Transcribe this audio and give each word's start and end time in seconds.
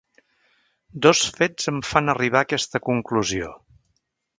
Dos 1.07 1.21
fets 1.37 1.71
em 1.75 1.79
fan 1.91 2.15
arribar 2.15 2.43
a 2.45 2.49
aquesta 2.51 2.87
conclusió. 2.91 3.57